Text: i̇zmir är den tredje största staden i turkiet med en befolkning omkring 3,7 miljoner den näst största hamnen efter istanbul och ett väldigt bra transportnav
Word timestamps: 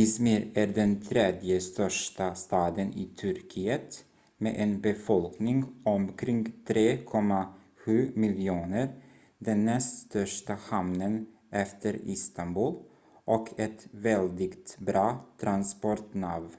i̇zmir 0.00 0.42
är 0.58 0.66
den 0.66 1.00
tredje 1.04 1.60
största 1.60 2.34
staden 2.34 2.92
i 2.92 3.06
turkiet 3.06 4.04
med 4.36 4.54
en 4.56 4.80
befolkning 4.80 5.82
omkring 5.84 6.52
3,7 6.66 8.16
miljoner 8.16 9.02
den 9.38 9.64
näst 9.64 9.98
största 10.06 10.54
hamnen 10.54 11.26
efter 11.50 11.98
istanbul 12.04 12.74
och 13.24 13.60
ett 13.60 13.88
väldigt 13.90 14.76
bra 14.78 15.24
transportnav 15.38 16.56